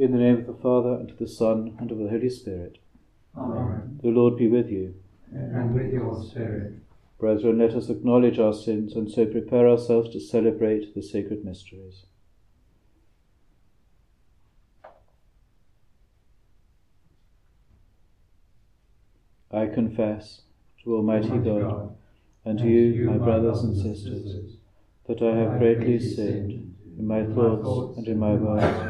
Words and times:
In 0.00 0.12
the 0.12 0.18
name 0.18 0.38
of 0.38 0.46
the 0.46 0.54
Father, 0.54 0.94
and 0.94 1.10
of 1.10 1.18
the 1.18 1.28
Son, 1.28 1.76
and 1.78 1.90
of 1.90 1.98
the 1.98 2.08
Holy 2.08 2.30
Spirit. 2.30 2.78
Amen. 3.36 4.00
The 4.02 4.08
Lord 4.08 4.38
be 4.38 4.48
with 4.48 4.70
you. 4.70 4.94
And 5.30 5.74
with 5.74 5.92
your 5.92 6.24
spirit. 6.24 6.76
Brethren, 7.18 7.58
let 7.58 7.72
us 7.72 7.90
acknowledge 7.90 8.38
our 8.38 8.54
sins 8.54 8.96
and 8.96 9.10
so 9.10 9.26
prepare 9.26 9.68
ourselves 9.68 10.08
to 10.14 10.18
celebrate 10.18 10.94
the 10.94 11.02
sacred 11.02 11.44
mysteries. 11.44 12.06
I 19.52 19.66
confess 19.66 20.40
to 20.82 20.96
Almighty 20.96 21.28
God 21.28 21.94
and 22.46 22.58
to 22.58 22.66
you, 22.66 23.10
my 23.10 23.18
brothers 23.18 23.62
and 23.64 23.76
sisters, 23.76 24.56
that 25.06 25.20
I 25.20 25.36
have 25.36 25.58
greatly 25.58 26.00
sinned 26.00 26.74
in 26.98 27.06
my 27.06 27.22
thoughts 27.24 27.98
and 27.98 28.08
in 28.08 28.18
my 28.18 28.32
words, 28.32 28.89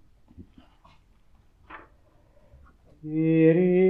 Spirit. 3.01 3.80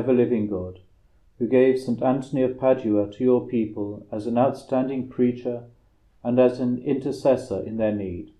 Ever 0.00 0.14
living 0.14 0.48
God, 0.48 0.78
who 1.38 1.46
gave 1.46 1.78
St. 1.78 2.02
Anthony 2.02 2.42
of 2.42 2.58
Padua 2.58 3.12
to 3.12 3.22
your 3.22 3.46
people 3.46 4.06
as 4.10 4.26
an 4.26 4.38
outstanding 4.38 5.08
preacher 5.08 5.64
and 6.24 6.40
as 6.40 6.58
an 6.58 6.82
intercessor 6.84 7.62
in 7.62 7.76
their 7.76 7.92
need, 7.92 8.32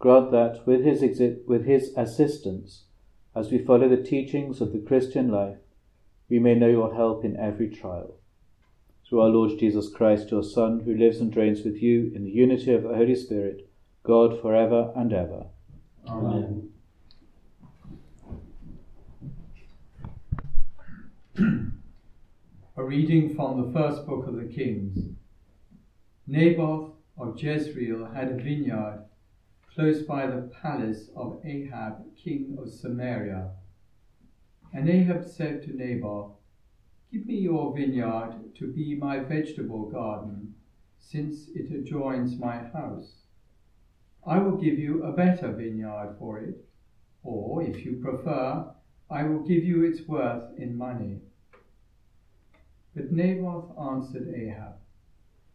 grant 0.00 0.32
that 0.32 0.66
with 0.66 0.84
his, 0.84 1.00
exi- 1.00 1.44
with 1.46 1.64
his 1.64 1.92
assistance, 1.96 2.86
as 3.36 3.52
we 3.52 3.58
follow 3.58 3.88
the 3.88 4.02
teachings 4.02 4.60
of 4.60 4.72
the 4.72 4.80
Christian 4.80 5.30
life, 5.30 5.58
we 6.28 6.40
may 6.40 6.56
know 6.56 6.68
your 6.68 6.94
help 6.94 7.24
in 7.24 7.36
every 7.36 7.68
trial. 7.68 8.16
Through 9.08 9.20
our 9.20 9.28
Lord 9.28 9.58
Jesus 9.58 9.88
Christ, 9.88 10.32
your 10.32 10.42
Son, 10.42 10.80
who 10.80 10.94
lives 10.96 11.20
and 11.20 11.34
reigns 11.36 11.62
with 11.62 11.82
you 11.82 12.10
in 12.14 12.24
the 12.24 12.30
unity 12.32 12.72
of 12.72 12.82
the 12.82 12.94
Holy 12.94 13.14
Spirit, 13.14 13.68
God 14.02 14.40
for 14.40 14.54
ever 14.54 14.92
and 14.96 15.12
ever. 15.12 15.46
Amen. 16.08 16.69
A 22.76 22.82
reading 22.84 23.34
from 23.34 23.62
the 23.62 23.72
first 23.72 24.06
book 24.06 24.26
of 24.26 24.36
the 24.36 24.44
Kings. 24.44 24.98
Naboth 26.26 26.92
of 27.16 27.42
Jezreel 27.42 28.04
had 28.12 28.28
a 28.28 28.34
vineyard 28.34 29.06
close 29.74 30.02
by 30.02 30.26
the 30.26 30.50
palace 30.60 31.08
of 31.16 31.40
Ahab, 31.44 32.14
king 32.14 32.56
of 32.58 32.68
Samaria. 32.68 33.52
And 34.74 34.88
Ahab 34.88 35.24
said 35.24 35.62
to 35.62 35.74
Naboth, 35.74 36.32
Give 37.10 37.24
me 37.24 37.36
your 37.36 37.74
vineyard 37.74 38.54
to 38.56 38.72
be 38.72 38.94
my 38.94 39.20
vegetable 39.20 39.88
garden, 39.88 40.54
since 40.98 41.48
it 41.54 41.70
adjoins 41.70 42.38
my 42.38 42.58
house. 42.58 43.22
I 44.26 44.38
will 44.38 44.58
give 44.58 44.78
you 44.78 45.04
a 45.04 45.12
better 45.12 45.52
vineyard 45.52 46.16
for 46.18 46.38
it, 46.38 46.68
or, 47.22 47.62
if 47.62 47.84
you 47.86 47.98
prefer, 48.02 48.74
I 49.12 49.24
will 49.24 49.40
give 49.40 49.64
you 49.64 49.82
its 49.82 50.06
worth 50.06 50.56
in 50.56 50.76
money. 50.76 51.20
But 52.92 53.12
Naboth 53.12 53.70
answered 53.78 54.26
Ahab, 54.26 54.74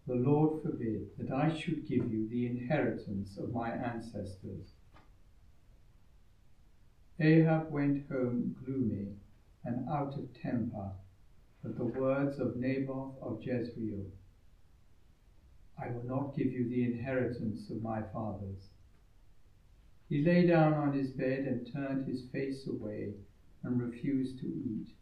The 0.06 0.16
Lord 0.16 0.62
forbid 0.62 1.06
that 1.18 1.32
I 1.32 1.50
should 1.50 1.86
give 1.86 2.08
you 2.08 2.26
the 2.26 2.46
inheritance 2.46 3.36
of 3.36 3.52
my 3.52 3.72
ancestors. 3.72 4.72
Ahab 7.20 7.70
went 7.70 7.98
home 8.08 8.54
gloomy 8.58 9.12
and 9.66 9.84
out 9.86 10.16
of 10.16 10.32
temper 10.32 10.92
at 11.62 11.76
the 11.76 11.84
words 11.84 12.40
of 12.40 12.56
Naboth 12.56 13.18
of 13.18 13.44
Jezreel. 13.44 14.06
I 15.78 15.88
will 15.88 16.04
not 16.04 16.34
give 16.34 16.54
you 16.54 16.64
the 16.64 16.84
inheritance 16.84 17.68
of 17.70 17.82
my 17.82 18.02
fathers. 18.02 18.70
He 20.08 20.20
lay 20.20 20.44
down 20.44 20.78
on 20.78 20.94
his 20.94 21.10
bed 21.10 21.44
and 21.44 21.66
turned 21.66 22.04
his 22.04 22.22
face 22.22 22.66
away 22.66 23.16
and 23.62 23.78
refused 23.78 24.38
to 24.38 24.46
eat. 24.46 24.94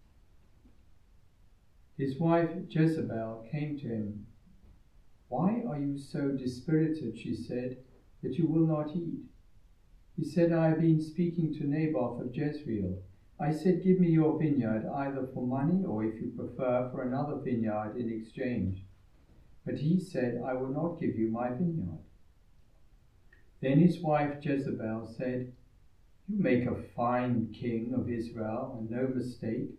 His 1.97 2.19
wife 2.19 2.49
Jezebel 2.69 3.47
came 3.51 3.77
to 3.79 3.87
him. 3.87 4.25
Why 5.29 5.63
are 5.67 5.77
you 5.77 5.97
so 5.97 6.29
dispirited, 6.29 7.17
she 7.17 7.35
said, 7.35 7.77
that 8.21 8.37
you 8.37 8.47
will 8.47 8.65
not 8.65 8.95
eat? 8.95 9.25
He 10.15 10.23
said, 10.23 10.51
I 10.51 10.69
have 10.69 10.79
been 10.79 11.01
speaking 11.01 11.53
to 11.55 11.65
Naboth 11.65 12.19
of 12.21 12.35
Jezreel. 12.35 13.01
I 13.39 13.51
said, 13.51 13.83
Give 13.83 13.99
me 13.99 14.09
your 14.09 14.37
vineyard 14.37 14.85
either 14.85 15.27
for 15.33 15.45
money 15.45 15.83
or, 15.83 16.03
if 16.03 16.21
you 16.21 16.31
prefer, 16.35 16.89
for 16.91 17.03
another 17.03 17.35
vineyard 17.35 17.95
in 17.97 18.09
exchange. 18.09 18.83
But 19.65 19.79
he 19.79 19.99
said, 19.99 20.41
I 20.45 20.53
will 20.53 20.69
not 20.69 20.99
give 20.99 21.15
you 21.15 21.29
my 21.29 21.49
vineyard. 21.49 22.03
Then 23.61 23.79
his 23.79 24.01
wife 24.01 24.43
Jezebel 24.43 25.05
said, 25.17 25.53
You 26.27 26.37
make 26.41 26.65
a 26.65 26.83
fine 26.95 27.53
king 27.53 27.93
of 27.93 28.09
Israel, 28.09 28.77
and 28.77 28.89
no 28.89 29.07
mistake. 29.07 29.69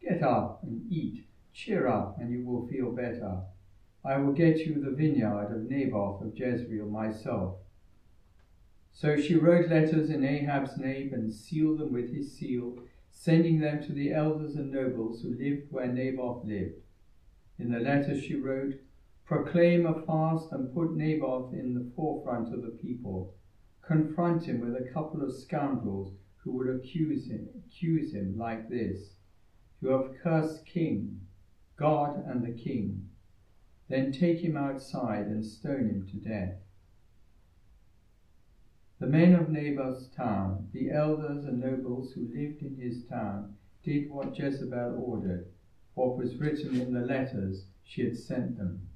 Get 0.00 0.22
up 0.22 0.62
and 0.62 0.90
eat, 0.90 1.25
cheer 1.56 1.88
up, 1.88 2.18
and 2.20 2.30
you 2.30 2.44
will 2.44 2.66
feel 2.68 2.92
better. 2.92 3.40
I 4.04 4.18
will 4.18 4.34
get 4.34 4.58
you 4.58 4.74
the 4.74 4.90
vineyard 4.90 5.50
of 5.50 5.70
Naboth 5.70 6.22
of 6.22 6.38
Jezreel 6.38 6.86
myself. 6.86 7.56
So 8.92 9.16
she 9.16 9.36
wrote 9.36 9.70
letters 9.70 10.10
in 10.10 10.22
Ahab's 10.22 10.76
name 10.76 11.14
and 11.14 11.32
sealed 11.32 11.78
them 11.78 11.92
with 11.92 12.12
his 12.12 12.36
seal, 12.36 12.78
sending 13.10 13.58
them 13.58 13.82
to 13.86 13.94
the 13.94 14.12
elders 14.12 14.54
and 14.54 14.70
nobles 14.70 15.22
who 15.22 15.34
lived 15.34 15.72
where 15.72 15.90
Naboth 15.90 16.44
lived. 16.44 16.82
In 17.58 17.70
the 17.70 17.80
letter 17.80 18.14
she 18.20 18.34
wrote, 18.34 18.74
Proclaim 19.24 19.86
a 19.86 20.04
fast 20.04 20.52
and 20.52 20.74
put 20.74 20.94
Naboth 20.94 21.54
in 21.54 21.72
the 21.72 21.90
forefront 21.96 22.52
of 22.52 22.62
the 22.62 22.78
people. 22.82 23.32
Confront 23.80 24.44
him 24.44 24.60
with 24.60 24.76
a 24.76 24.90
couple 24.92 25.22
of 25.22 25.34
scoundrels 25.34 26.12
who 26.36 26.52
would 26.52 26.68
accuse 26.68 27.26
him, 27.26 27.48
accuse 27.56 28.12
him 28.12 28.36
like 28.36 28.68
this 28.68 29.14
You 29.80 29.88
have 29.88 30.14
cursed 30.22 30.66
King, 30.66 31.25
God 31.76 32.24
and 32.26 32.42
the 32.42 32.62
King. 32.62 33.08
Then 33.88 34.12
take 34.12 34.40
him 34.40 34.56
outside 34.56 35.26
and 35.26 35.44
stone 35.44 35.88
him 35.88 36.08
to 36.10 36.16
death. 36.16 36.56
The 38.98 39.06
men 39.06 39.34
of 39.34 39.50
Naboth's 39.50 40.08
town, 40.16 40.68
the 40.72 40.90
elders 40.90 41.44
and 41.44 41.60
nobles 41.60 42.12
who 42.12 42.22
lived 42.22 42.62
in 42.62 42.76
his 42.80 43.04
town, 43.04 43.56
did 43.82 44.10
what 44.10 44.38
Jezebel 44.38 44.94
ordered, 44.96 45.44
what 45.94 46.16
was 46.16 46.40
written 46.40 46.80
in 46.80 46.92
the 46.92 47.02
letters 47.02 47.66
she 47.84 48.02
had 48.02 48.16
sent 48.16 48.56
them. 48.56 48.88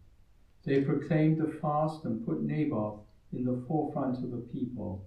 They 0.65 0.81
proclaimed 0.81 1.41
a 1.41 1.47
fast 1.47 2.05
and 2.05 2.25
put 2.25 2.43
Naboth 2.43 3.01
in 3.31 3.45
the 3.45 3.63
forefront 3.69 4.23
of 4.23 4.31
the 4.31 4.39
people. 4.39 5.05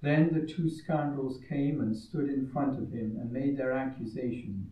Then 0.00 0.32
the 0.32 0.46
two 0.46 0.68
scoundrels 0.68 1.40
came 1.48 1.80
and 1.80 1.96
stood 1.96 2.28
in 2.28 2.46
front 2.46 2.78
of 2.78 2.90
him 2.90 3.16
and 3.20 3.32
made 3.32 3.56
their 3.56 3.72
accusation. 3.72 4.70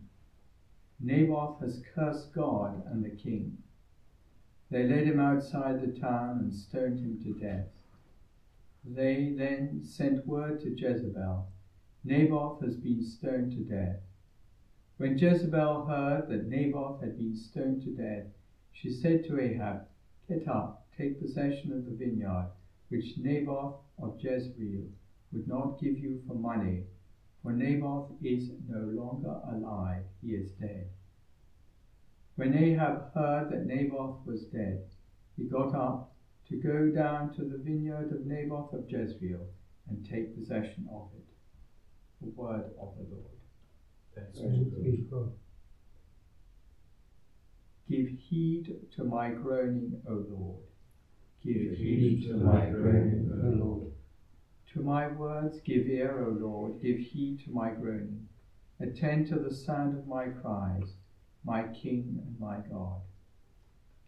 Naboth 1.03 1.59
has 1.59 1.81
cursed 1.93 2.33
God 2.33 2.81
and 2.85 3.03
the 3.03 3.09
king. 3.09 3.57
They 4.69 4.85
led 4.85 5.05
him 5.05 5.19
outside 5.19 5.79
the 5.79 5.99
town 5.99 6.39
and 6.39 6.53
stoned 6.53 6.99
him 6.99 7.19
to 7.23 7.31
death. 7.31 7.67
They 8.85 9.31
then 9.35 9.83
sent 9.83 10.25
word 10.25 10.61
to 10.61 10.69
Jezebel 10.69 11.45
Naboth 12.05 12.59
has 12.59 12.75
been 12.75 13.01
stoned 13.01 13.53
to 13.53 13.61
death. 13.61 13.97
When 14.97 15.17
Jezebel 15.17 15.79
heard 15.81 16.27
that 16.27 16.45
Naboth 16.45 16.99
had 16.99 17.15
been 17.15 17.33
stoned 17.35 17.81
to 17.83 17.91
death, 17.91 18.23
she 18.71 18.89
said 18.89 19.23
to 19.25 19.37
Ahab, 19.37 19.79
Get 20.27 20.47
up, 20.47 20.81
take 20.97 21.17
possession 21.17 21.71
of 21.71 21.85
the 21.85 21.91
vineyard, 21.91 22.47
which 22.89 23.17
Naboth 23.17 23.73
of 23.97 24.13
Jezreel 24.17 24.87
would 25.31 25.47
not 25.47 25.77
give 25.77 25.97
you 25.99 26.17
for 26.25 26.33
money, 26.33 26.83
for 27.43 27.51
Naboth 27.51 28.09
is 28.21 28.49
no 28.65 28.79
longer 28.79 29.37
alive, 29.43 30.01
he 30.21 30.29
is 30.29 30.49
dead. 30.57 30.85
When 32.35 32.53
Ahab 32.53 33.03
heard 33.13 33.49
that 33.49 33.65
Naboth 33.65 34.15
was 34.23 34.45
dead, 34.45 34.79
he 35.35 35.43
got 35.43 35.73
up 35.73 36.09
to 36.47 36.55
go 36.55 36.87
down 36.87 37.27
to 37.35 37.43
the 37.43 37.57
vineyard 37.57 38.11
of 38.11 38.23
Naboth 38.23 38.71
of 38.71 38.89
Jezreel 38.89 39.45
and 39.87 40.03
take 40.03 40.33
possession 40.33 40.85
of 40.89 41.03
it. 41.13 41.21
The 42.21 42.29
word 42.35 42.63
of 42.79 42.89
the 42.95 43.05
Lord. 43.13 43.35
Thanks 44.15 44.39
be 44.39 44.95
to 44.95 45.03
God. 45.09 45.27
Give 47.87 48.07
heed 48.29 48.73
to 48.91 49.03
my 49.03 49.29
groaning, 49.29 49.93
O 50.07 50.23
Lord. 50.29 50.61
Give 51.41 51.75
heed 51.75 52.21
to 52.23 52.37
my 52.37 52.69
groaning, 52.69 53.27
O 53.29 53.49
Lord. 53.49 53.87
To 54.73 54.81
my 54.81 55.07
words 55.07 55.61
give 55.63 55.87
ear, 55.87 56.25
O 56.25 56.31
Lord, 56.31 56.81
give 56.81 56.97
heed 56.97 57.41
to 57.45 57.51
my 57.51 57.69
groaning. 57.69 58.25
Attend 58.79 59.27
to 59.27 59.37
the 59.37 59.53
sound 59.53 59.95
of 59.95 60.07
my 60.07 60.29
cries, 60.29 60.95
my 61.45 61.67
King 61.67 62.19
and 62.25 62.39
my 62.39 62.57
God. 62.57 63.01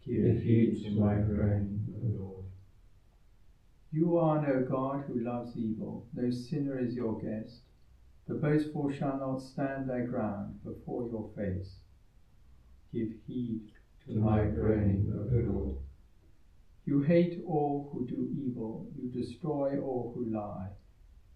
Give 0.04 0.42
heed 0.42 0.82
to 0.82 1.00
my 1.00 1.18
groaning, 1.18 1.86
O 1.94 2.06
Lord. 2.18 2.46
You 3.92 4.16
are 4.16 4.44
no 4.44 4.64
God 4.68 5.04
who 5.06 5.20
loves 5.20 5.56
evil, 5.56 6.04
no 6.12 6.30
sinner 6.32 6.80
is 6.80 6.96
your 6.96 7.16
guest. 7.16 7.60
The 8.26 8.34
boastful 8.34 8.90
shall 8.90 9.18
not 9.20 9.42
stand 9.42 9.88
their 9.88 10.02
ground 10.02 10.56
before 10.64 11.06
your 11.06 11.28
face. 11.36 11.76
Give 12.92 13.12
heed 13.24 13.62
To 14.06 14.18
my 14.18 14.46
groaning, 14.46 15.12
O 15.14 15.52
Lord. 15.52 15.76
You 16.86 17.00
hate 17.00 17.42
all 17.44 17.88
who 17.90 18.06
do 18.06 18.28
evil, 18.32 18.86
you 18.94 19.08
destroy 19.08 19.76
all 19.76 20.12
who 20.14 20.24
lie. 20.24 20.70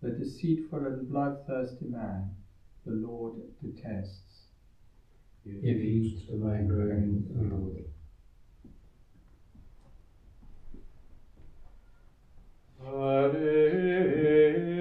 The 0.00 0.11
deceitful 0.11 0.87
and 0.87 1.08
bloodthirsty 1.08 1.87
man, 1.87 2.31
the 2.87 2.93
Lord 2.93 3.35
detests. 3.61 4.44
Give 5.44 5.61
heed 5.61 6.23
to 6.29 6.37
my 6.37 6.61
groaning, 6.61 7.26
O 7.37 7.43
Lord. 7.43 7.85
Alleluia. 12.81 14.79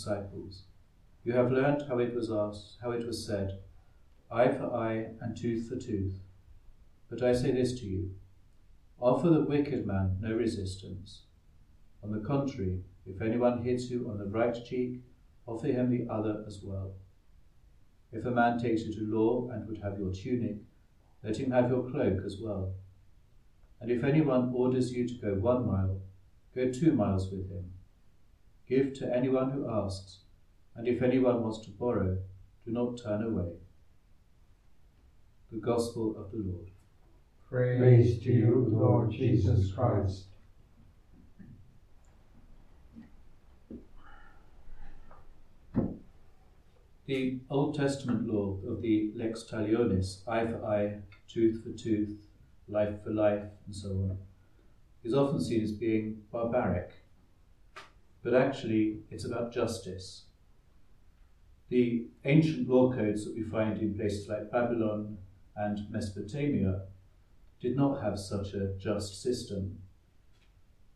Disciples, 0.00 0.62
You 1.24 1.34
have 1.34 1.52
learnt 1.52 1.82
how 1.88 1.98
it 1.98 2.14
was 2.14 2.30
asked, 2.30 2.78
how 2.82 2.92
it 2.92 3.06
was 3.06 3.26
said, 3.26 3.58
eye 4.30 4.48
for 4.48 4.74
eye 4.74 5.08
and 5.20 5.36
tooth 5.36 5.68
for 5.68 5.76
tooth. 5.76 6.20
But 7.10 7.22
I 7.22 7.34
say 7.34 7.50
this 7.50 7.78
to 7.80 7.86
you 7.86 8.14
offer 8.98 9.28
the 9.30 9.40
wicked 9.40 9.86
man 9.86 10.16
no 10.20 10.34
resistance. 10.34 11.22
On 12.02 12.12
the 12.12 12.26
contrary, 12.26 12.80
if 13.06 13.20
anyone 13.20 13.64
hits 13.64 13.90
you 13.90 14.08
on 14.10 14.18
the 14.18 14.26
right 14.26 14.54
cheek, 14.64 15.00
offer 15.46 15.68
him 15.68 15.90
the 15.90 16.12
other 16.12 16.44
as 16.46 16.60
well. 16.62 16.92
If 18.12 18.24
a 18.24 18.30
man 18.30 18.58
takes 18.58 18.82
you 18.82 18.92
to 18.94 19.16
law 19.16 19.50
and 19.50 19.66
would 19.66 19.82
have 19.82 19.98
your 19.98 20.12
tunic, 20.12 20.56
let 21.22 21.38
him 21.38 21.50
have 21.50 21.70
your 21.70 21.90
cloak 21.90 22.20
as 22.24 22.38
well. 22.40 22.74
And 23.80 23.90
if 23.90 24.04
anyone 24.04 24.52
orders 24.54 24.92
you 24.92 25.08
to 25.08 25.14
go 25.14 25.34
one 25.34 25.66
mile, 25.66 26.00
go 26.54 26.70
two 26.70 26.92
miles 26.92 27.30
with 27.30 27.50
him. 27.50 27.72
Give 28.70 28.94
to 29.00 29.12
anyone 29.12 29.50
who 29.50 29.68
asks, 29.68 30.20
and 30.76 30.86
if 30.86 31.02
anyone 31.02 31.42
wants 31.42 31.58
to 31.64 31.70
borrow, 31.70 32.18
do 32.64 32.70
not 32.70 33.02
turn 33.02 33.20
away. 33.20 33.50
The 35.50 35.58
Gospel 35.58 36.14
of 36.16 36.30
the 36.30 36.38
Lord. 36.38 36.70
Praise 37.48 38.22
to 38.22 38.32
you, 38.32 38.68
Lord 38.70 39.10
Jesus 39.10 39.72
Christ. 39.72 40.26
The 47.06 47.40
Old 47.50 47.74
Testament 47.74 48.32
law 48.32 48.56
of 48.68 48.82
the 48.82 49.10
lex 49.16 49.46
talionis, 49.50 50.20
eye 50.28 50.46
for 50.46 50.64
eye, 50.64 50.98
tooth 51.26 51.64
for 51.64 51.72
tooth, 51.72 52.16
life 52.68 53.02
for 53.02 53.10
life, 53.10 53.42
and 53.66 53.74
so 53.74 53.88
on, 53.88 54.18
is 55.02 55.12
often 55.12 55.40
seen 55.40 55.64
as 55.64 55.72
being 55.72 56.22
barbaric. 56.30 56.99
But 58.22 58.34
actually, 58.34 59.00
it's 59.10 59.24
about 59.24 59.52
justice. 59.52 60.24
The 61.68 62.06
ancient 62.24 62.68
law 62.68 62.92
codes 62.92 63.24
that 63.24 63.34
we 63.34 63.42
find 63.42 63.80
in 63.80 63.94
places 63.94 64.28
like 64.28 64.50
Babylon 64.50 65.18
and 65.56 65.88
Mesopotamia 65.90 66.82
did 67.60 67.76
not 67.76 68.02
have 68.02 68.18
such 68.18 68.54
a 68.54 68.74
just 68.78 69.22
system. 69.22 69.78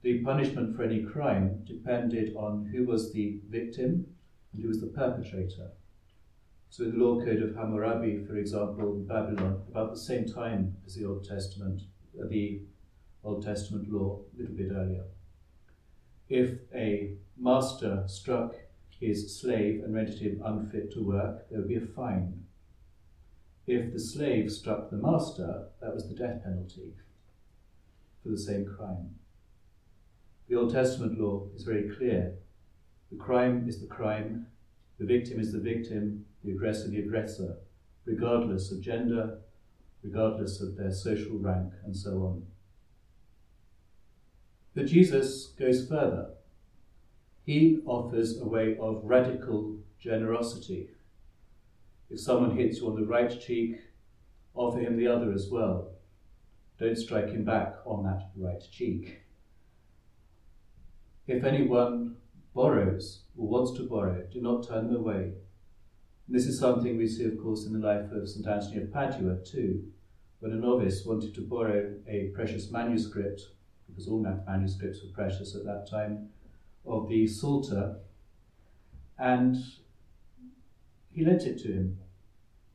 The 0.03 0.23
punishment 0.23 0.77
for 0.77 0.83
any 0.83 1.03
crime 1.03 1.65
depended 1.65 2.35
on 2.37 2.67
who 2.67 2.85
was 2.85 3.13
the 3.13 3.39
victim 3.49 4.07
and 4.53 4.63
who 4.63 4.69
was 4.69 4.81
the 4.81 4.89
perpetrator. 4.89 5.71
So, 6.69 6.85
in 6.85 6.99
the 6.99 7.05
law 7.05 7.25
code 7.25 7.41
of 7.41 7.55
Hammurabi, 7.55 8.25
for 8.27 8.37
example, 8.37 8.97
in 8.97 9.07
Babylon, 9.07 9.63
about 9.71 9.93
the 9.93 10.01
same 10.01 10.27
time 10.27 10.77
as 10.85 10.97
the 10.97 11.05
Old 11.05 11.25
Testament, 11.25 11.83
uh, 12.21 12.27
the 12.29 12.63
Old 13.23 13.45
Testament 13.45 13.91
law, 13.93 14.21
a 14.35 14.41
little 14.41 14.57
bit 14.57 14.73
earlier. 14.73 15.05
If 16.29 16.59
a 16.75 17.15
master 17.39 18.05
struck 18.07 18.55
his 18.99 19.39
slave 19.39 19.83
and 19.85 19.95
rendered 19.95 20.19
him 20.19 20.43
unfit 20.45 20.93
to 20.93 21.03
work, 21.03 21.49
there 21.51 21.61
would 21.61 21.69
be 21.69 21.77
a 21.77 21.81
fine. 21.81 22.45
If 23.67 23.93
the 23.93 24.01
slave 24.01 24.51
struck 24.51 24.91
the 24.91 24.97
master, 24.97 25.69
that 25.81 25.95
was 25.95 26.09
the 26.09 26.15
death 26.15 26.43
penalty 26.43 26.95
for 28.23 28.31
the 28.31 28.39
same 28.39 28.65
crime. 28.65 29.15
The 30.49 30.57
Old 30.57 30.73
Testament 30.73 31.19
law 31.19 31.49
is 31.55 31.65
very 31.65 31.89
clear. 31.89 32.35
The 33.11 33.17
crime 33.17 33.67
is 33.69 33.81
the 33.81 33.87
crime, 33.87 34.47
the 34.99 35.07
victim 35.07 35.41
is 35.41 35.53
the 35.53 35.61
victim, 35.61 36.27
the 36.43 36.53
aggressor 36.53 36.89
the 36.89 37.01
aggressor, 37.01 37.57
regardless 38.05 38.71
of 38.71 38.81
gender, 38.81 39.39
regardless 40.03 40.61
of 40.61 40.77
their 40.77 40.93
social 40.93 41.39
rank, 41.39 41.73
and 41.85 41.97
so 41.97 42.11
on. 42.23 42.47
But 44.75 44.87
Jesus 44.87 45.47
goes 45.59 45.89
further. 45.89 46.31
He 47.45 47.81
offers 47.87 48.41
a 48.41 48.47
way 48.47 48.77
of 48.81 49.03
radical 49.05 49.77
generosity. 49.99 50.89
If 52.11 52.21
someone 52.21 52.57
hits 52.57 52.79
you 52.79 52.89
on 52.89 52.97
the 52.97 53.07
right 53.07 53.41
cheek, 53.41 53.77
offer 54.55 54.79
him 54.79 54.97
the 54.97 55.07
other 55.07 55.33
as 55.33 55.49
well. 55.51 55.93
Don't 56.79 56.97
strike 56.97 57.29
him 57.29 57.45
back 57.45 57.75
on 57.87 58.05
that 58.05 58.31
right 58.37 58.63
cheek. 58.73 59.21
If 61.27 61.45
anyone 61.45 62.17
borrows 62.55 63.23
or 63.37 63.49
wants 63.49 63.73
to 63.79 63.89
borrow, 63.89 64.27
do 64.33 64.41
not 64.41 64.67
turn 64.67 64.89
them 64.89 64.97
away. 64.97 65.33
And 66.27 66.37
this 66.37 66.47
is 66.47 66.59
something 66.59 66.97
we 66.97 67.07
see, 67.07 67.25
of 67.25 67.39
course, 67.39 67.67
in 67.67 67.73
the 67.73 67.87
life 67.87 68.11
of 68.13 68.29
St. 68.29 68.47
Anthony 68.47 68.83
of 68.83 68.93
Padua 68.93 69.37
too, 69.45 69.85
when 70.41 70.53
a 70.53 70.57
novice 70.57 71.05
wanted 71.05 71.35
to 71.35 71.41
borrow 71.41 71.95
a 72.09 72.31
precious 72.35 72.71
manuscript, 72.71 73.43
because 73.89 74.09
all 74.09 74.21
manuscripts 74.47 75.03
were 75.03 75.13
precious 75.13 75.55
at 75.55 75.65
that 75.65 75.89
time, 75.91 76.29
of 76.87 77.09
the 77.09 77.27
Psalter, 77.27 77.97
and 79.19 79.57
he 81.11 81.25
lent 81.25 81.45
it 81.45 81.59
to 81.61 81.73
him, 81.73 81.99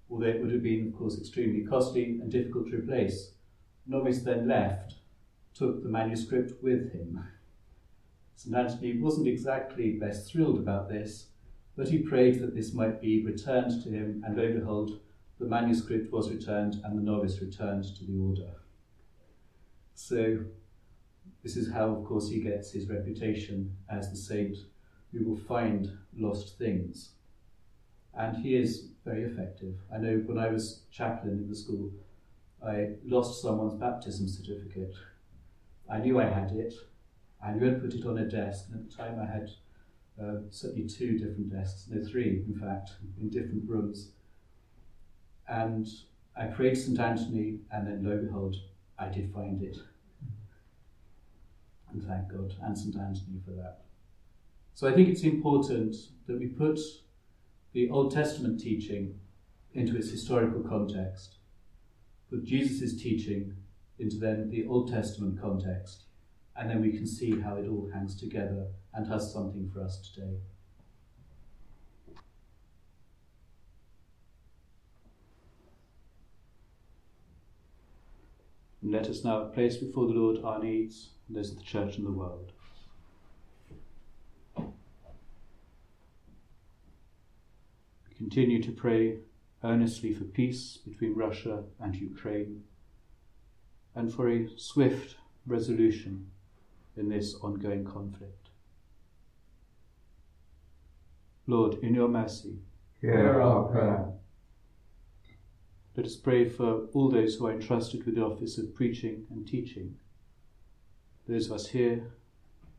although 0.10 0.28
it 0.28 0.42
would 0.42 0.52
have 0.52 0.64
been, 0.64 0.88
of 0.88 0.98
course, 0.98 1.18
extremely 1.20 1.66
costly 1.66 2.04
and 2.04 2.32
difficult 2.32 2.70
to 2.70 2.78
replace. 2.78 3.34
Novice 3.86 4.22
then 4.22 4.48
left, 4.48 4.96
took 5.54 5.84
the 5.84 5.90
manuscript 5.90 6.64
with 6.64 6.92
him. 6.94 7.24
St. 8.36 8.56
Anthony 8.56 8.98
wasn't 8.98 9.28
exactly 9.28 9.92
best 9.92 10.32
thrilled 10.32 10.60
about 10.60 10.88
this, 10.88 11.28
but 11.76 11.90
he 11.90 12.00
prayed 12.00 12.40
that 12.40 12.56
this 12.56 12.74
might 12.74 13.02
be 13.02 13.26
returned 13.26 13.84
to 13.84 13.90
him, 13.90 14.24
and 14.26 14.38
lo 14.38 14.44
and 14.44 14.60
behold, 14.60 15.00
the 15.40 15.46
manuscript 15.46 16.12
was 16.12 16.30
returned 16.30 16.82
and 16.84 16.98
the 16.98 17.02
novice 17.02 17.42
returned 17.42 17.84
to 17.84 18.06
the 18.06 18.18
order. 18.18 18.52
So, 19.94 20.40
this 21.44 21.56
is 21.56 21.72
how, 21.72 21.90
of 21.90 22.06
course, 22.06 22.30
he 22.30 22.42
gets 22.42 22.72
his 22.72 22.90
reputation 22.90 23.76
as 23.90 24.10
the 24.10 24.18
saint 24.18 24.58
who 25.12 25.26
will 25.26 25.38
find 25.38 25.92
lost 26.18 26.58
things. 26.58 27.12
And 28.14 28.38
he 28.38 28.56
is 28.56 28.90
very 29.06 29.24
effective. 29.24 29.76
I 29.94 29.98
know 29.98 30.22
when 30.26 30.38
I 30.38 30.50
was 30.50 30.82
chaplain 30.92 31.40
in 31.40 31.50
the 31.50 31.56
school, 31.56 31.92
I 32.66 32.90
lost 33.06 33.42
someone's 33.42 33.80
baptism 33.80 34.28
certificate. 34.28 34.94
I 35.90 36.00
knew 36.00 36.20
I 36.20 36.26
had 36.26 36.52
it. 36.52 36.74
I 37.44 37.54
knew 37.54 37.68
I'd 37.68 37.82
put 37.82 37.94
it 37.94 38.06
on 38.06 38.18
a 38.18 38.26
desk, 38.26 38.66
and 38.70 38.82
at 38.82 38.90
the 38.90 38.96
time 38.96 39.20
I 39.20 39.26
had 39.26 39.50
uh, 40.22 40.42
certainly 40.50 40.88
two 40.88 41.18
different 41.18 41.50
desks, 41.50 41.88
no, 41.90 42.04
three, 42.04 42.44
in 42.46 42.60
fact, 42.60 42.92
in 43.20 43.30
different 43.30 43.64
rooms. 43.68 44.12
And 45.48 45.88
I 46.36 46.46
prayed 46.48 46.78
St. 46.78 47.00
Anthony, 47.00 47.60
and 47.72 47.88
then 47.88 48.04
lo 48.04 48.12
and 48.12 48.28
behold, 48.28 48.58
I 48.98 49.08
did 49.08 49.34
find 49.34 49.64
it. 49.64 49.78
And 51.92 52.04
thank 52.04 52.30
God, 52.30 52.56
and 52.62 52.78
St. 52.78 52.96
Anthony 52.96 53.40
for 53.44 53.52
that. 53.52 53.82
So 54.74 54.88
I 54.88 54.94
think 54.94 55.10
it's 55.10 55.24
important 55.24 55.96
that 56.28 56.40
we 56.40 56.48
put 56.48 56.80
the 57.74 57.90
Old 57.90 58.14
Testament 58.14 58.60
teaching 58.60 59.20
into 59.74 59.96
its 59.96 60.10
historical 60.10 60.62
context, 60.62 61.36
put 62.30 62.44
Jesus' 62.44 63.02
teaching 63.02 63.56
into 63.98 64.18
then 64.18 64.50
the 64.50 64.66
Old 64.68 64.92
Testament 64.92 65.40
context, 65.42 66.04
and 66.56 66.70
then 66.70 66.82
we 66.82 66.92
can 66.92 67.06
see 67.06 67.40
how 67.40 67.56
it 67.56 67.68
all 67.68 67.90
hangs 67.94 68.16
together 68.16 68.68
and 68.94 69.08
has 69.08 69.32
something 69.32 69.70
for 69.74 69.82
us 69.84 70.10
today. 70.14 70.38
And 78.82 78.92
let 78.92 79.08
us 79.08 79.24
now 79.24 79.44
place 79.46 79.78
before 79.78 80.08
the 80.08 80.14
Lord 80.14 80.44
our 80.44 80.60
needs 80.64 81.10
and 81.28 81.36
those 81.36 81.52
of 81.52 81.58
the 81.58 81.64
Church 81.64 81.98
and 81.98 82.06
the 82.06 82.12
world. 82.12 82.52
We 84.58 84.66
continue 88.18 88.62
to 88.64 88.72
pray 88.72 89.20
earnestly 89.64 90.14
for 90.14 90.24
peace 90.24 90.78
between 90.78 91.16
Russia 91.16 91.64
and 91.80 91.96
Ukraine 91.96 92.64
and 93.96 94.14
for 94.14 94.30
a 94.30 94.48
swift 94.58 95.16
resolution 95.46 96.32
in 96.96 97.10
this 97.10 97.36
ongoing 97.36 97.84
conflict. 97.84 98.50
Lord, 101.48 101.76
in 101.82 101.96
your 101.96 102.08
mercy, 102.08 102.60
Hear 103.02 103.42
our 103.42 103.64
prayer. 103.64 104.14
Let 106.00 106.06
us 106.06 106.16
pray 106.16 106.48
for 106.48 106.86
all 106.94 107.10
those 107.10 107.36
who 107.36 107.46
are 107.46 107.52
entrusted 107.52 108.06
with 108.06 108.16
the 108.16 108.24
office 108.24 108.58
of 108.58 108.74
preaching 108.74 109.26
and 109.32 109.46
teaching, 109.46 109.94
those 111.28 111.48
of 111.48 111.52
us 111.52 111.68
here 111.68 112.14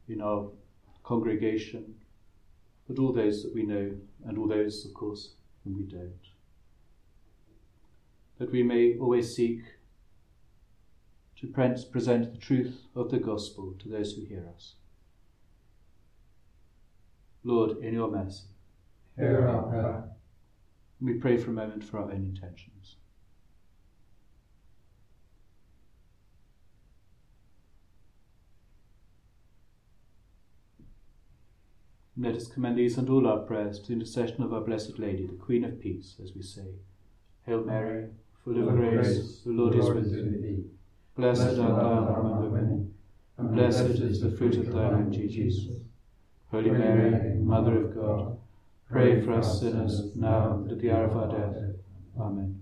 in 0.09 0.23
our 0.23 0.49
congregation, 1.05 1.97
but 2.89 2.99
all 2.99 3.12
those 3.12 3.43
that 3.43 3.55
we 3.55 3.62
know, 3.62 3.95
and 4.25 4.39
all 4.39 4.49
those, 4.49 4.87
of 4.87 4.95
course, 4.95 5.35
whom 5.62 5.77
we 5.77 5.83
don't. 5.83 6.29
That 8.39 8.50
we 8.50 8.62
may 8.62 8.97
always 8.97 9.37
seek 9.37 9.65
to 11.41 11.47
present 11.47 12.33
the 12.33 12.41
truth 12.41 12.87
of 12.97 13.11
the 13.11 13.19
gospel 13.19 13.75
to 13.81 13.89
those 13.91 14.15
who 14.15 14.25
hear 14.25 14.47
us. 14.57 14.77
Lord, 17.45 17.85
in 17.85 17.93
your 17.93 18.11
mercy, 18.11 18.45
Hear 19.19 19.47
our 19.47 19.62
prayer. 19.65 20.05
We 21.03 21.15
pray 21.19 21.37
for 21.37 21.50
a 21.50 21.53
moment 21.53 21.85
for 21.85 21.99
our 21.99 22.05
own 22.05 22.25
intentions. 22.25 22.97
Let 32.23 32.35
us 32.35 32.49
commend 32.49 32.77
these 32.77 32.99
and 32.99 33.09
all 33.09 33.27
our 33.27 33.39
prayers 33.39 33.79
to 33.79 33.87
the 33.87 33.93
intercession 33.95 34.43
of 34.43 34.53
our 34.53 34.61
Blessed 34.61 34.99
Lady, 34.99 35.27
the 35.27 35.37
Queen 35.37 35.65
of 35.65 35.81
Peace, 35.81 36.17
as 36.23 36.35
we 36.35 36.43
say, 36.43 36.67
Hail 37.47 37.65
Mary, 37.65 38.09
full 38.45 38.69
of 38.69 38.77
grace, 38.77 39.41
the 39.41 39.53
Lord 39.53 39.75
is 39.75 39.89
with 39.89 40.12
thee. 40.12 40.65
Blessed 41.17 41.59
art 41.59 41.77
thou 41.77 42.15
among 42.21 42.53
women, 42.53 42.95
and 43.39 43.55
blessed 43.55 44.03
is 44.03 44.21
the 44.21 44.31
fruit 44.31 44.57
of 44.57 44.71
thy 44.71 44.91
womb, 44.91 45.11
Jesus. 45.11 45.79
Holy 46.50 46.71
Mary, 46.71 47.37
Mother 47.37 47.87
of 47.87 47.95
God, 47.95 48.39
pray 48.91 49.23
for 49.23 49.33
us 49.33 49.59
sinners 49.59 50.15
now 50.15 50.59
and 50.59 50.73
at 50.73 50.79
the 50.79 50.91
hour 50.91 51.05
of 51.05 51.17
our 51.17 51.29
death. 51.29 51.57
Amen. 52.21 52.61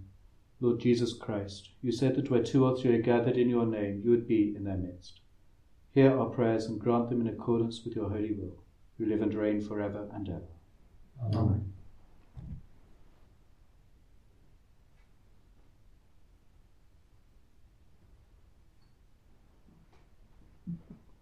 Lord 0.61 0.79
Jesus 0.79 1.15
Christ, 1.15 1.71
you 1.83 1.91
said 1.91 2.15
that 2.15 2.31
where 2.31 2.45
two 2.45 2.65
or 2.65 2.77
three 2.77 2.95
are 2.95 3.03
gathered 3.03 3.37
in 3.37 3.49
your 3.49 3.67
name, 3.67 4.03
you 4.05 4.13
would 4.13 4.29
be 4.29 4.55
in 4.55 4.63
their 4.63 4.77
midst. 4.77 5.19
Hear 5.91 6.17
our 6.17 6.27
prayers 6.27 6.67
and 6.67 6.79
grant 6.79 7.09
them 7.09 7.21
in 7.21 7.27
accordance 7.27 7.85
with 7.85 7.97
your 7.97 8.09
holy 8.09 8.35
will 8.35 8.63
who 8.99 9.07
live 9.07 9.23
and 9.23 9.35
reign 9.35 9.61
forever 9.61 10.09
and 10.13 10.29
ever. 10.29 11.37
Amen. 11.37 11.73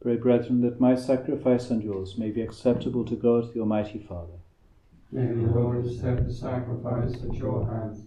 Pray, 0.00 0.16
brethren, 0.16 0.60
that 0.60 0.80
my 0.80 0.94
sacrifice 0.94 1.68
and 1.70 1.82
yours 1.82 2.16
may 2.16 2.30
be 2.30 2.40
acceptable 2.40 3.04
to 3.04 3.16
God, 3.16 3.52
the 3.52 3.60
Almighty 3.60 3.98
Father. 3.98 4.38
May 5.10 5.26
the 5.26 5.50
Lord 5.50 5.84
accept 5.84 6.26
the 6.28 6.32
sacrifice 6.32 7.14
at 7.24 7.34
your 7.34 7.66
hands 7.66 8.06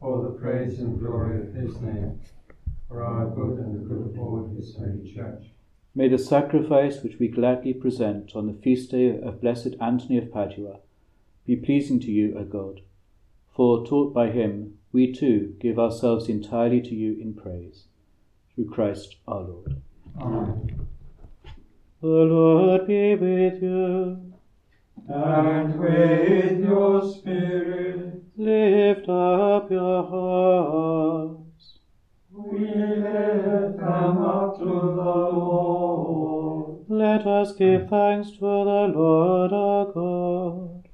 for 0.00 0.22
the 0.24 0.30
praise 0.30 0.80
and 0.80 0.98
glory 0.98 1.40
of 1.40 1.54
his 1.54 1.80
name, 1.80 2.20
for 2.88 3.04
our 3.04 3.26
good 3.26 3.58
and 3.58 3.74
the 3.74 3.84
good 3.86 4.12
of 4.12 4.18
all 4.18 4.50
his 4.56 4.74
holy 4.74 5.12
church. 5.14 5.44
May 5.94 6.08
the 6.08 6.18
sacrifice 6.18 7.02
which 7.02 7.18
we 7.18 7.28
gladly 7.28 7.74
present 7.74 8.36
on 8.36 8.46
the 8.46 8.52
feast 8.54 8.90
day 8.92 9.18
of 9.20 9.40
blessed 9.40 9.74
Anthony 9.80 10.18
of 10.18 10.30
Padua 10.32 10.78
be 11.46 11.56
pleasing 11.56 11.98
to 12.00 12.10
you, 12.12 12.36
O 12.38 12.44
God. 12.44 12.80
For, 13.54 13.84
taught 13.84 14.14
by 14.14 14.30
him, 14.30 14.78
we 14.92 15.12
too 15.12 15.56
give 15.60 15.78
ourselves 15.78 16.28
entirely 16.28 16.80
to 16.82 16.94
you 16.94 17.20
in 17.20 17.34
praise. 17.34 17.84
Through 18.54 18.70
Christ 18.70 19.16
our 19.26 19.42
Lord. 19.42 19.80
Amen. 20.20 20.86
The 22.00 22.06
Lord 22.06 22.86
be 22.86 23.14
with 23.16 23.62
you. 23.62 24.32
And 25.08 25.78
with 25.78 26.60
your 26.60 27.12
spirit, 27.12 28.22
Lift 28.36 29.08
up 29.08 29.70
your 29.70 30.04
hearts. 30.04 31.78
we 32.32 32.58
lift 32.60 33.76
them 33.76 34.18
up 34.18 34.56
to 34.58 34.64
the 34.64 34.70
Lord. 34.70 35.79
Let 37.20 37.26
us 37.26 37.52
give 37.52 37.90
thanks 37.90 38.30
to 38.30 38.40
the 38.40 38.92
Lord 38.96 39.52
our 39.52 39.84
God. 39.92 40.88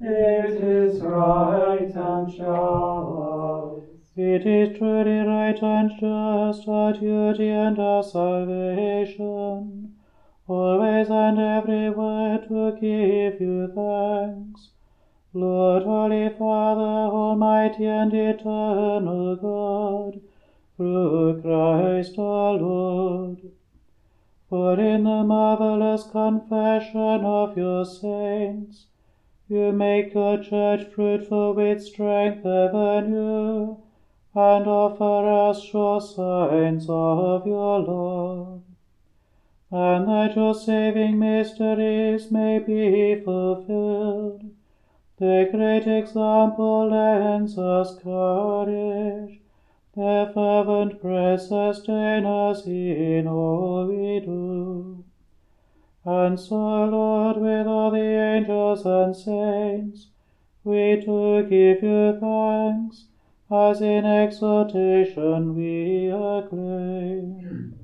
It 0.00 0.62
is 0.62 1.00
right 1.00 1.90
and 1.92 2.30
just. 2.30 3.98
It 4.16 4.46
is 4.46 4.78
truly 4.78 5.26
right 5.26 5.60
and 5.60 5.90
just, 5.98 6.68
our 6.68 6.92
duty 6.92 7.48
and 7.48 7.80
our 7.80 8.04
salvation, 8.04 9.96
always 10.46 11.08
and 11.10 11.40
everywhere 11.40 12.38
to 12.46 12.78
give 12.80 13.40
you 13.40 13.66
thanks. 13.74 14.68
Lord, 15.34 15.82
Holy 15.82 16.28
Father, 16.28 17.10
Almighty 17.12 17.86
and 17.86 18.14
Eternal 18.14 19.34
God, 19.34 20.20
through 20.76 21.42
Christ 21.42 22.16
our 22.20 22.52
Lord. 22.52 23.55
For 24.48 24.78
in 24.78 25.02
the 25.02 25.24
marvelous 25.24 26.04
confession 26.04 27.24
of 27.24 27.56
your 27.56 27.84
saints, 27.84 28.86
you 29.48 29.72
make 29.72 30.14
your 30.14 30.38
church 30.38 30.84
fruitful 30.94 31.54
with 31.54 31.82
strength 31.82 32.46
ever 32.46 33.02
new, 33.02 33.78
and 34.34 34.66
offer 34.68 35.48
us 35.48 35.64
sure 35.64 36.00
signs 36.00 36.86
of 36.88 37.44
your 37.44 37.80
love. 37.80 38.62
And 39.72 40.06
that 40.06 40.36
your 40.36 40.54
saving 40.54 41.18
mysteries 41.18 42.30
may 42.30 42.60
be 42.60 43.20
fulfilled, 43.24 44.44
the 45.18 45.48
great 45.50 45.88
example 45.88 46.88
lends 46.88 47.58
us 47.58 47.98
courage, 47.98 49.40
their 49.96 50.30
fervent 50.32 51.00
prayers 51.00 51.48
sustain 51.48 52.26
us 52.26 52.66
in 52.66 53.26
all 53.26 53.86
we 53.86 54.20
do. 54.20 55.02
And 56.04 56.38
so, 56.38 56.84
Lord, 56.84 57.38
with 57.38 57.66
all 57.66 57.90
the 57.90 57.98
angels 57.98 58.84
and 58.84 59.16
saints, 59.16 60.08
we 60.64 61.02
do 61.04 61.42
give 61.48 61.82
you 61.82 62.18
thanks, 62.20 63.06
as 63.50 63.80
in 63.80 64.04
exhortation 64.04 65.56
we 65.56 66.10
acclaim. 66.10 67.74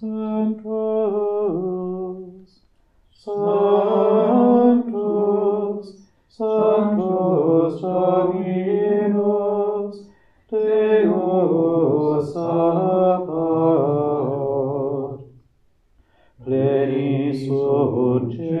Sanctus, 0.00 0.66
Sanctus, 3.12 4.32
Sanctus 6.28 7.80
Dominus, 7.80 9.41
Deus 10.52 12.28
salvator, 12.34 13.32
pleni 16.44 17.32
surge 17.32 18.60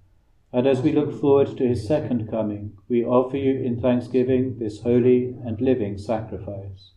and 0.53 0.67
as 0.67 0.81
we 0.81 0.91
look 0.91 1.19
forward 1.19 1.55
to 1.57 1.67
his 1.67 1.87
second 1.87 2.29
coming, 2.29 2.77
we 2.89 3.05
offer 3.05 3.37
you 3.37 3.59
in 3.59 3.79
thanksgiving 3.79 4.59
this 4.59 4.81
holy 4.81 5.35
and 5.45 5.61
living 5.61 5.97
sacrifice. 5.97 6.91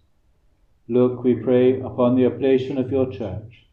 Look, 0.88 1.22
we 1.22 1.34
pray, 1.34 1.80
upon 1.80 2.16
the 2.16 2.26
oblation 2.26 2.78
of 2.78 2.90
your 2.90 3.10
church, 3.10 3.66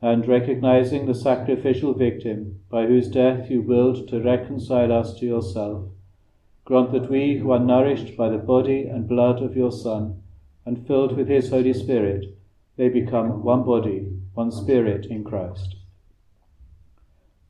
and 0.00 0.26
recognizing 0.26 1.06
the 1.06 1.14
sacrificial 1.14 1.92
victim 1.92 2.60
by 2.70 2.86
whose 2.86 3.08
death 3.08 3.50
you 3.50 3.60
willed 3.60 4.08
to 4.08 4.22
reconcile 4.22 4.92
us 4.92 5.14
to 5.18 5.26
yourself, 5.26 5.84
grant 6.64 6.92
that 6.92 7.10
we 7.10 7.36
who 7.36 7.50
are 7.50 7.58
nourished 7.58 8.16
by 8.16 8.28
the 8.28 8.38
body 8.38 8.86
and 8.86 9.08
blood 9.08 9.42
of 9.42 9.56
your 9.56 9.72
Son, 9.72 10.22
and 10.64 10.86
filled 10.86 11.16
with 11.16 11.28
his 11.28 11.50
Holy 11.50 11.72
Spirit, 11.72 12.36
may 12.76 12.88
become 12.88 13.42
one 13.42 13.64
body, 13.64 14.08
one 14.34 14.52
spirit 14.52 15.06
in 15.06 15.24
Christ. 15.24 15.74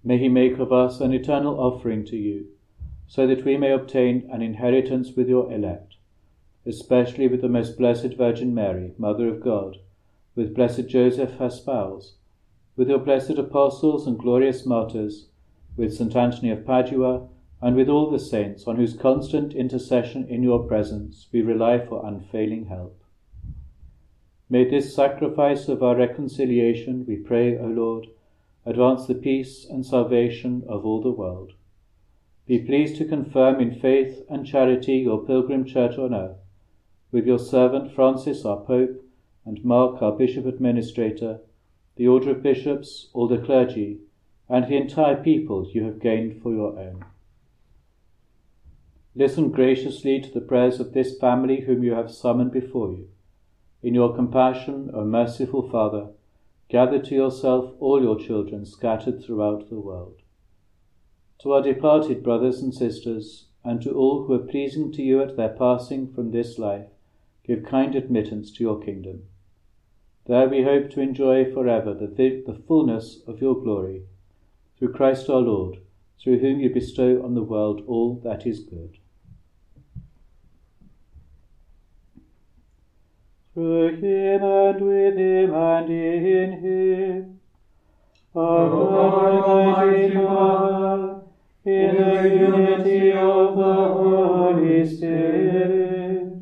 May 0.05 0.19
he 0.19 0.29
make 0.29 0.59
of 0.59 0.73
us 0.73 1.01
an 1.01 1.13
eternal 1.13 1.59
offering 1.59 2.05
to 2.07 2.17
you, 2.17 2.47
so 3.07 3.27
that 3.27 3.45
we 3.45 3.57
may 3.57 3.73
obtain 3.73 4.29
an 4.33 4.43
inheritance 4.43 5.13
with 5.13 5.29
your 5.29 5.53
elect, 5.53 5.97
especially 6.65 7.27
with 7.27 7.41
the 7.41 7.49
most 7.49 7.77
blessed 7.77 8.15
Virgin 8.17 8.55
Mary, 8.55 8.93
Mother 8.99 9.29
of 9.29 9.41
God, 9.41 9.79
with 10.35 10.55
blessed 10.55 10.87
Joseph, 10.89 11.33
her 11.39 11.51
spouse, 11.51 12.15
with 12.77 12.89
your 12.89 12.99
blessed 12.99 13.39
apostles 13.39 14.07
and 14.07 14.19
glorious 14.19 14.65
martyrs, 14.65 15.27
with 15.77 15.95
St. 15.95 16.15
Anthony 16.15 16.51
of 16.51 16.65
Padua, 16.65 17.29
and 17.61 17.75
with 17.75 17.89
all 17.89 18.11
the 18.11 18.21
saints 18.21 18.67
on 18.69 18.77
whose 18.77 18.95
constant 18.95 19.53
intercession 19.53 20.27
in 20.29 20.43
your 20.43 20.61
presence 20.61 21.27
we 21.33 21.43
rely 21.43 21.79
for 21.85 22.07
unfailing 22.07 22.67
help. 22.67 23.03
May 24.49 24.69
this 24.69 24.95
sacrifice 24.95 25.69
of 25.69 25.83
our 25.83 25.97
reconciliation, 25.97 27.05
we 27.07 27.17
pray, 27.17 27.59
O 27.59 27.67
Lord, 27.67 28.07
advance 28.67 29.07
the 29.07 29.15
peace 29.15 29.67
and 29.69 29.85
salvation 29.85 30.63
of 30.69 30.85
all 30.85 31.01
the 31.01 31.11
world. 31.11 31.53
Be 32.47 32.59
pleased 32.59 32.97
to 32.97 33.05
confirm 33.05 33.61
in 33.61 33.79
faith 33.79 34.25
and 34.29 34.47
charity 34.47 34.97
your 34.97 35.25
pilgrim 35.25 35.65
church 35.65 35.99
on 35.99 36.15
earth, 36.15 36.39
with 37.13 37.27
your 37.27 37.39
servant 37.39 37.95
Francis 37.95 38.45
our 38.45 38.61
Pope, 38.61 39.05
and 39.45 39.65
Mark 39.65 40.03
our 40.03 40.13
Bishop 40.13 40.47
Administrator, 40.47 41.41
the 41.97 42.09
order 42.09 42.31
of 42.31 42.43
bishops, 42.43 43.09
all 43.13 43.29
the 43.29 43.39
clergy, 43.39 43.99
and 44.49 44.67
the 44.67 44.77
entire 44.77 45.23
people 45.23 45.71
you 45.73 45.85
have 45.85 46.01
gained 46.01 46.43
for 46.43 46.53
your 46.53 46.79
own. 46.79 47.05
Listen 49.15 49.51
graciously 49.51 50.21
to 50.21 50.31
the 50.31 50.41
prayers 50.41 50.81
of 50.81 50.93
this 50.93 51.19
family 51.19 51.63
whom 51.63 51.83
you 51.83 51.93
have 51.93 52.11
summoned 52.11 52.53
before 52.53 52.91
you. 52.93 53.09
In 53.83 53.95
your 53.95 54.15
compassion, 54.15 54.91
O 54.95 55.05
merciful 55.05 55.69
Father, 55.69 56.09
gather 56.69 56.99
to 56.99 57.15
yourself 57.15 57.75
all 57.81 58.03
your 58.03 58.19
children 58.19 58.67
scattered 58.67 59.23
throughout 59.23 59.69
the 59.71 59.81
world. 59.81 60.21
To 61.41 61.53
our 61.53 61.63
departed 61.63 62.23
brothers 62.23 62.61
and 62.61 62.75
sisters, 62.75 63.47
and 63.65 63.81
to 63.83 63.93
all 63.93 64.25
who 64.25 64.35
are 64.35 64.39
pleasing 64.39 64.93
to 64.93 65.03
you 65.03 65.23
at 65.23 65.37
their 65.37 65.49
passing 65.49 66.13
from 66.13 66.31
this 66.31 66.59
life, 66.59 66.87
give 67.45 67.65
kind 67.65 67.95
admittance 67.95 68.51
to 68.53 68.65
your 68.65 68.81
kingdom. 68.81 69.23
There 70.27 70.49
we 70.49 70.63
hope 70.63 70.91
to 70.91 71.01
enjoy 71.01 71.51
forever 71.53 71.95
the, 71.95 72.07
the 72.07 72.61
fullness 72.67 73.21
of 73.27 73.41
your 73.41 73.61
glory, 73.61 74.03
through 74.79 74.93
Christ 74.93 75.31
our 75.31 75.41
Lord, 75.41 75.79
through 76.23 76.41
whom 76.41 76.61
you 76.61 76.73
bestow 76.73 77.23
on 77.25 77.35
the 77.35 77.43
world 77.43 77.83
all 77.87 78.21
that 78.25 78.47
is 78.47 78.61
good. 78.61 78.99
through 83.59 83.97
him 83.97 84.45
and 84.45 84.81
with 84.81 85.17
him 85.17 85.53
and 85.53 85.91
in 85.91 86.53
him. 86.63 87.41
Almighty 88.37 90.15
God, 90.15 91.25
in 91.65 91.97
the 91.97 92.23
unity 92.47 93.11
of 93.11 93.57
the 93.57 93.75
Holy 93.99 94.87
Spirit, 94.87 96.39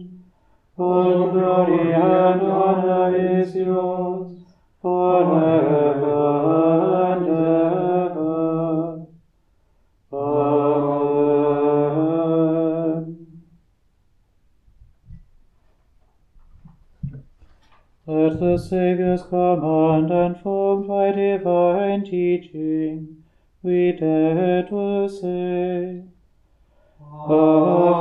all 0.77 1.31
glory 1.31 1.95
and 1.95 2.43
honor 2.43 3.17
is 3.41 3.55
yours 3.55 4.33
forever. 4.83 5.96
The 18.57 18.63
Saviour's 18.63 19.23
command 19.25 20.11
and 20.11 20.41
formed 20.41 20.89
by 20.89 21.13
divine 21.13 22.03
teaching, 22.03 23.23
we 23.63 23.93
dare 23.93 24.63
to 24.63 25.07
say, 25.11 26.03
Our 27.03 27.93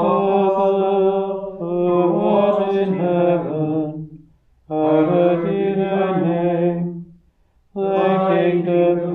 Father, 0.55 1.57
who 1.57 2.19
art 2.21 2.73
in 2.73 2.97
heaven, 2.97 4.27
hallowed 4.69 5.43
be 5.43 5.73
thy 5.73 6.21
name. 6.21 7.13
Thy 7.75 8.11
kingdom 8.37 9.14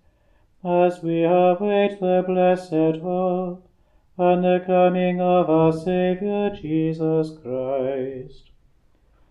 as 0.63 1.01
we 1.01 1.23
await 1.23 1.99
the 1.99 2.23
blessed 2.27 3.01
hope 3.01 3.67
and 4.17 4.43
the 4.43 4.63
coming 4.65 5.19
of 5.19 5.49
our 5.49 5.73
Saviour 5.73 6.51
Jesus 6.51 7.31
Christ. 7.41 8.51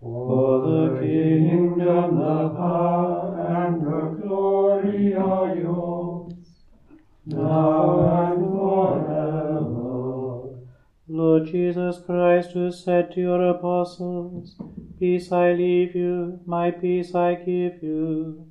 For 0.01 0.61
the 0.61 0.99
kingdom, 0.99 2.17
the 2.19 2.49
power, 2.49 3.47
and 3.47 3.81
the 3.81 4.21
glory 4.21 5.13
are 5.13 5.55
yours, 5.55 6.33
now 7.25 8.33
and 8.33 8.43
forever. 8.51 10.01
Lord 11.07 11.45
Jesus 11.45 11.99
Christ, 12.05 12.51
who 12.51 12.71
said 12.71 13.11
to 13.13 13.21
your 13.21 13.49
apostles, 13.49 14.55
Peace 14.99 15.31
I 15.31 15.53
leave 15.53 15.95
you, 15.95 16.39
my 16.45 16.71
peace 16.71 17.15
I 17.15 17.35
give 17.35 17.81
you, 17.81 18.50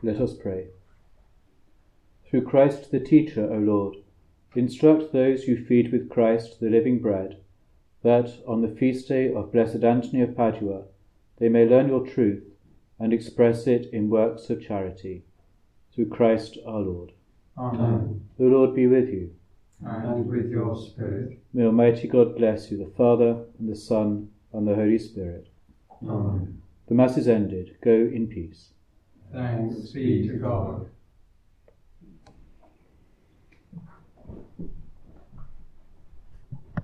Let 0.00 0.20
us 0.20 0.32
pray. 0.32 0.68
Through 2.30 2.42
Christ 2.42 2.90
the 2.90 3.00
teacher, 3.00 3.52
O 3.52 3.58
Lord, 3.58 3.96
instruct 4.54 5.12
those 5.12 5.42
who 5.42 5.62
feed 5.62 5.92
with 5.92 6.08
Christ 6.08 6.60
the 6.60 6.70
living 6.70 7.00
bread, 7.00 7.40
that 8.02 8.42
on 8.46 8.62
the 8.62 8.68
feast 8.68 9.08
day 9.08 9.32
of 9.32 9.52
Blessed 9.52 9.82
Anthony 9.84 10.22
of 10.22 10.36
Padua 10.36 10.84
they 11.38 11.48
may 11.48 11.68
learn 11.68 11.88
your 11.88 12.06
truth 12.06 12.44
and 12.98 13.12
express 13.12 13.66
it 13.66 13.86
in 13.92 14.10
works 14.10 14.50
of 14.50 14.62
charity. 14.62 15.22
Through 15.94 16.08
Christ 16.08 16.58
our 16.66 16.80
Lord. 16.80 17.12
Amen. 17.56 18.28
The 18.38 18.44
Lord 18.44 18.74
be 18.74 18.86
with 18.86 19.08
you. 19.08 19.34
And 19.84 20.26
with 20.26 20.50
your 20.50 20.76
spirit. 20.76 21.38
May 21.52 21.64
Almighty 21.64 22.08
God 22.08 22.36
bless 22.36 22.70
you, 22.70 22.78
the 22.78 22.90
Father, 22.96 23.44
and 23.58 23.68
the 23.68 23.76
Son, 23.76 24.28
and 24.52 24.66
the 24.66 24.74
Holy 24.74 24.98
Spirit. 24.98 25.48
Amen. 26.02 26.60
The 26.88 26.94
Mass 26.94 27.16
is 27.16 27.28
ended. 27.28 27.76
Go 27.82 27.92
in 27.92 28.26
peace. 28.26 28.70
Thanks 29.32 29.90
be 29.90 30.26
to 30.28 30.34
God. 30.34 30.88